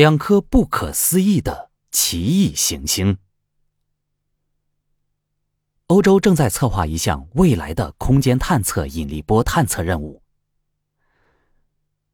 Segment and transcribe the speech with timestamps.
[0.00, 3.18] 两颗不可思议的奇异行星。
[5.88, 10.22] 欧洲正在策划一项未来的空间探测引力波探测任务。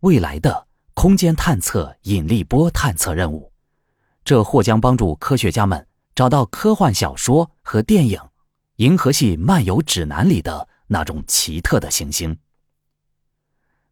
[0.00, 3.52] 未来的空间探测引力波探测任务，
[4.24, 5.86] 这或将帮助科学家们
[6.16, 8.18] 找到科幻小说和电影
[8.78, 12.36] 《银河系漫游指南》里的那种奇特的行星。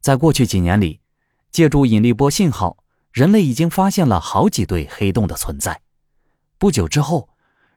[0.00, 0.98] 在过去几年里，
[1.52, 2.78] 借助引力波信号，
[3.16, 5.80] 人类已经发现了好几对黑洞的存在。
[6.58, 7.30] 不久之后，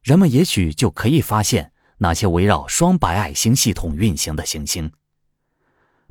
[0.04, 1.72] 人们也许就可以发现。
[2.02, 4.91] 那些围绕双白矮星系统运行的行星，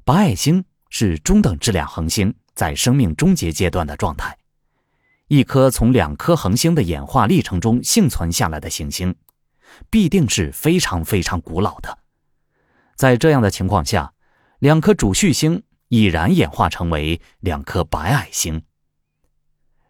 [0.03, 4.37] 白矮星是中等质量恒星在生命终结阶段的状态。
[5.29, 9.15] 一颗从两颗恒星的演化历程中幸存下来的行星，
[9.91, 11.99] 必定是非常非常古老的。
[12.97, 14.13] 在这样的情况下，
[14.59, 18.63] 两颗主序星已然演化成为两颗白矮星。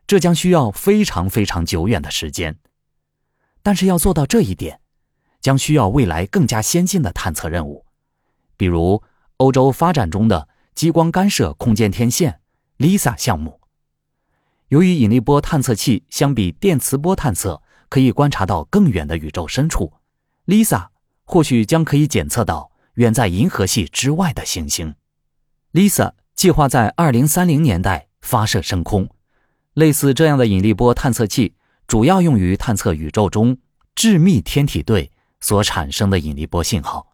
[0.09, 2.57] 这将需要非常非常久远的时间，
[3.63, 4.81] 但是要做到这一点。
[5.41, 7.87] 将需要未来更加先进的探测任务，
[8.57, 9.01] 比如
[9.37, 12.41] 欧洲发展中的激光干涉空间天线
[12.79, 13.61] （LISA） 项目。
[14.67, 19.93] 由于引力波探测器相比电磁波探测可以观察到更远的宇宙深处
[20.47, 20.89] ，LISA
[21.23, 24.97] 或许将可以检测到远在银河系之外的行星。
[25.73, 29.09] LISA 计划在2030年代发射升空。
[29.79, 31.55] 类似这样的引力波探测器
[31.87, 33.57] 主要用于探测宇宙中
[33.95, 35.13] 致密天体对。
[35.41, 37.13] 所产生的引力波信号，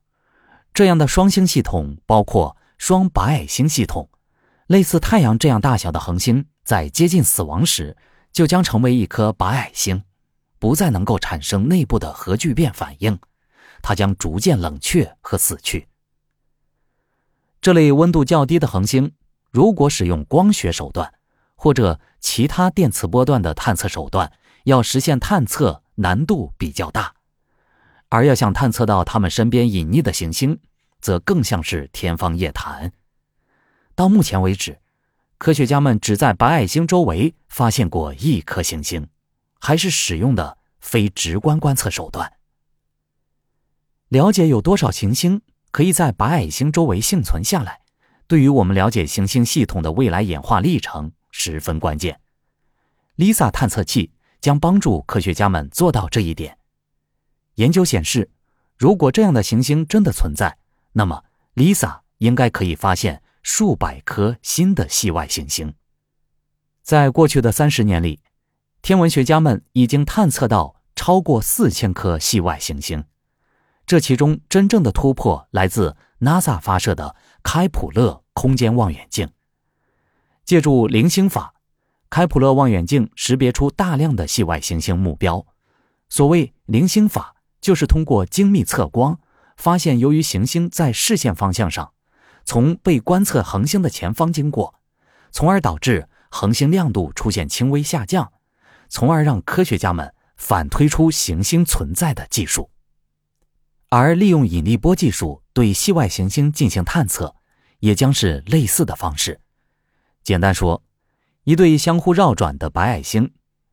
[0.72, 4.08] 这样的双星系统包括双白矮星系统。
[4.68, 7.94] 类似太阳这样大小的恒星在接近死亡时，
[8.32, 10.02] 就将成为一颗白矮星，
[10.58, 13.18] 不再能够产生内部的核聚变反应，
[13.82, 15.86] 它将逐渐冷却和死去。
[17.60, 19.12] 这类温度较低的恒星，
[19.50, 21.12] 如果使用光学手段
[21.64, 24.30] 或者其他电磁波段的探测手段，
[24.64, 27.14] 要实现探测难度比较大。
[28.10, 30.60] 而要想探测到它们身边隐匿的行星，
[31.00, 32.92] 则更像是天方夜谭。
[33.94, 34.78] 到目前为止，
[35.38, 39.08] 科学家们只在白矮星周围发现过一颗行星，
[39.58, 42.30] 还是使用的非直观观测手段。
[44.08, 47.80] 了解有多少行星可以在白矮星周围幸存下来，
[48.26, 52.20] 对于我们了解行星系统的未来演化历程十分关键。
[53.16, 56.56] LISA 探测器将帮助科学家们做到这一点。
[57.56, 58.30] 研究显示，
[58.78, 60.56] 如果这样的行星真的存在，
[60.92, 61.24] 那么
[61.56, 65.74] LISA 应该可以发现数百颗新的系外行星。
[66.82, 68.20] 在过去的三十年里，
[68.80, 73.04] 天文学家们已经探测到超过四千颗系外行星。
[73.84, 79.28] 这其中真正的突破来自 NASA 发射的开普勒空间望远镜。
[80.44, 81.54] 借助零星法，
[82.10, 85.46] 开普勒望远镜识别出大量的系外行星目标。
[86.08, 87.32] 所谓零星法。
[87.64, 89.18] 就是通过精密测光，
[89.56, 91.94] 发现由于行星在视线方向上，
[92.44, 94.74] 从被观测恒星的前方经过，
[95.30, 98.30] 从而导致恒星亮度出现轻微下降，
[98.90, 102.68] 从而让科学家们反推出行星存在的技术。
[103.88, 107.34] 而利用引力波技术对系外行星进行探测，
[107.78, 109.40] 也将是类似的方式。
[110.24, 110.82] 简单说，
[111.44, 113.30] 一对相互绕转的白矮星，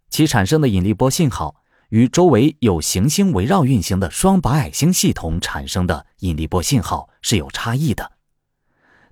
[0.09, 1.55] 其产生的引力波信号。
[1.91, 8.13] 与周围有行星围绕运行的双白矮星系统产生的引力波信号是有差异的。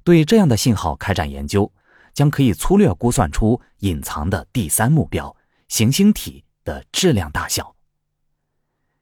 [0.05, 1.69] 对这样的信号开展研究，
[2.13, 5.35] 将可以粗略估算出隐藏的第三目标
[5.67, 7.75] 行星体的质量大小。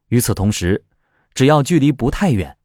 [0.08, 0.84] 与此同时，
[1.36, 2.58] 只要距离不太远，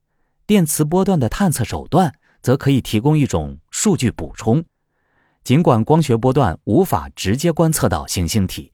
[0.47, 4.65] 电磁波段的探测手段则可以提供一种数据补充。
[5.45, 8.73] 尽管光学波段无法直接观测到行星体，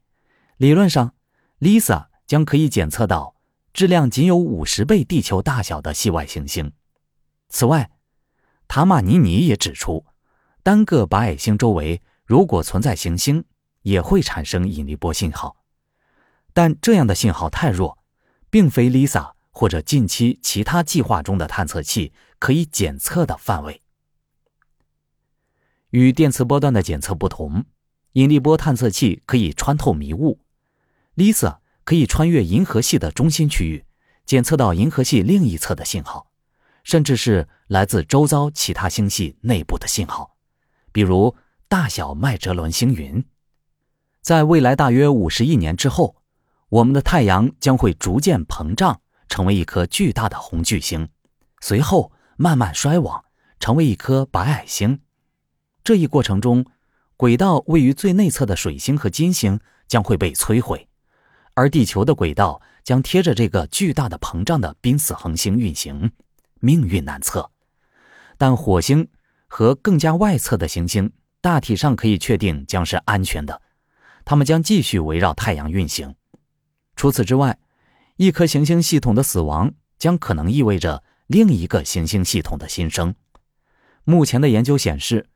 [0.57, 1.15] 理论上
[1.61, 2.09] ，LISA。
[2.29, 3.37] 将可以检测到
[3.73, 6.71] 质量仅有五十倍地球大小的系外行星。
[7.49, 7.91] 此外，
[8.69, 10.05] 塔马尼尼也指出，
[10.63, 13.47] 单个白矮星周围如果存在行星，
[13.81, 15.57] 也会产生引力波信号，
[16.53, 17.97] 但这样的信号太弱，
[18.51, 23.81] 并非 LISA 或者近期其他计划中的探测器可以检测的范围。
[25.91, 27.65] 与电磁波段的检测不同，
[28.13, 30.41] 引力波探测器可以穿透迷雾
[31.17, 31.59] ，LISA。
[31.85, 33.87] 可以穿越银河系的中心区域，
[34.27, 36.31] 检测到银河系另一侧的信号，
[36.85, 40.37] 甚至是来自周遭其他星系内部的信号，
[40.93, 41.35] 比如
[41.67, 43.25] 大小麦哲伦星云。
[44.21, 46.17] 在未来大约五十亿年之后，
[46.69, 51.09] 我们的太阳将会逐渐膨胀，成为一颗巨大的红巨星，
[51.63, 53.25] 随后慢慢衰亡，
[53.59, 55.01] 成为一颗白矮星。
[55.85, 56.67] 这一过程中，
[57.17, 60.87] 轨道位于最内侧的水星和金星将会被摧毁，
[61.55, 66.13] 而地球的轨道将贴着这个巨大的膨胀的濒死恒星运行，
[66.61, 67.51] 命运难测。
[68.37, 69.09] 但火星
[69.47, 71.11] 和更加外侧的行星
[71.41, 73.63] 大体上可以确定将是安全的，
[74.25, 76.15] 它们将继续围绕太阳运行。
[76.97, 77.59] 除此之外，
[78.17, 83.15] 一颗行星系统的死亡将可能意味着另一个行星系统的新生。
[84.05, 85.27] 目前的研究显示。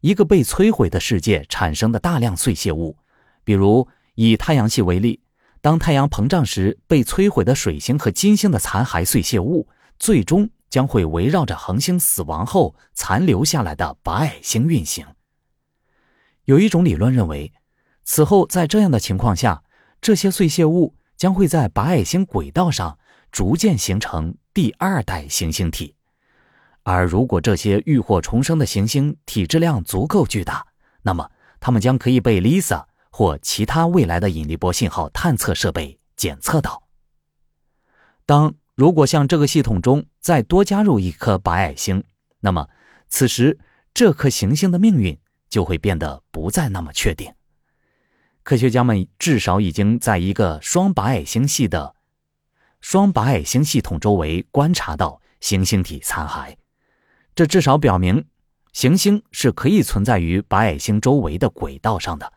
[0.00, 2.96] 一个被摧毁的世界产生的大量碎屑物，
[3.44, 5.20] 比如以太阳系为例，
[5.60, 9.68] 当太阳膨胀时被摧毁的水星和金星的残骸碎屑物，
[9.98, 15.06] 最终将会围绕着恒星死亡后残留下来的白矮星运行。
[16.44, 17.52] 有一种理论认为，
[18.04, 19.62] 此后在这样的情况下，
[20.00, 22.98] 这些碎屑物将会在白矮星轨道上
[23.30, 25.94] 逐渐形成第二代行星体。
[26.82, 30.66] 而如果这些浴火重生的行星体质量足够巨大，
[31.02, 31.30] 那么
[31.60, 36.82] 它们将可以被 LISA 或其他未来的引力波信号探测设备检测到。
[38.24, 42.02] 当如果向这个系统中再多加入一颗白矮星，
[42.40, 42.68] 那么
[43.08, 43.58] 此时
[43.92, 45.18] 这颗行星的命运
[45.48, 47.30] 就会变得不再那么确定。
[48.42, 51.94] 科学家们至少已经在一个双白矮星系的
[52.80, 56.56] 双白矮星系统周围观察到行星体残骸。
[57.34, 58.24] 这至少表明，
[58.72, 62.32] 行星是可以存在于白矮星周围的轨道上的。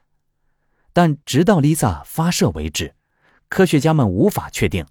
[0.94, 2.96] 但直到 Lisa 发射为止，
[3.50, 4.86] 科学家们无法确定，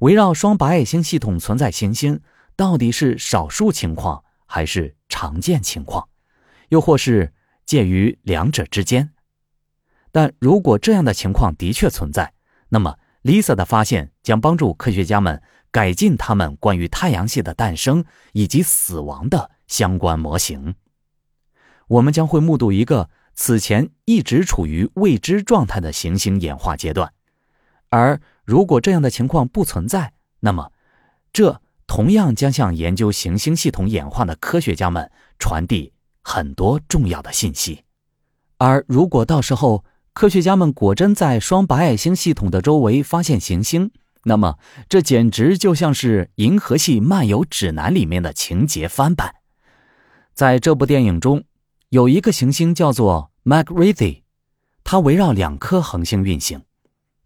[0.00, 2.20] 围绕双白矮星系统存在行星
[2.56, 6.08] 到底是少数情况还是常见情况，
[6.68, 7.32] 又或是
[7.64, 9.12] 介于两者之间。
[10.12, 12.34] 但如果这样的情况的确存在，
[12.68, 15.40] 那么 Lisa 的发现将帮助科学家们。
[15.74, 20.76] 改进他们关于太阳系的诞生以及死亡的相关模型，
[21.88, 27.12] 我们将会目睹一个此前一直处于未知状态的行星演化阶段。
[27.88, 30.70] 而如果这样的情况不存在，那么
[31.32, 35.10] 这同样将向研究行星系统演化的科学家们
[35.40, 35.92] 传递
[36.22, 37.82] 很多重要的信息。
[38.58, 43.90] 而如果到时候科学家们果真在双白矮星系统的周围发现行星，
[44.24, 49.34] 那么，这简直就像是《银河系漫游指南》里面的情节翻版。
[50.32, 51.44] 在这部电影中，
[51.90, 54.22] 有一个行星叫做 McRithy，
[54.82, 56.62] 它围绕两颗恒星运行。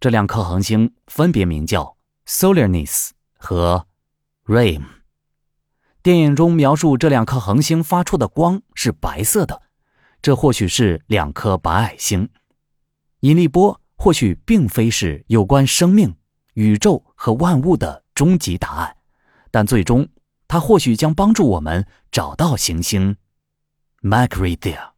[0.00, 1.96] 这两颗恒星分别名叫
[2.26, 3.86] Solarnis 和
[4.44, 4.84] Rame。
[6.02, 9.62] 电影中描述这两颗恒星发出的光是白色的，
[10.20, 12.28] 这或许是两颗白矮星。
[13.20, 16.14] 引力波或许并非是有关生命。
[16.58, 18.96] 宇宙和万物的终极答案，
[19.48, 20.08] 但最终，
[20.48, 23.16] 它或许将帮助我们找到行星。
[24.02, 24.92] M a g r i t h a